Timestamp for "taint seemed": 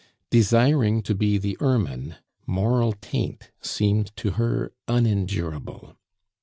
3.01-4.15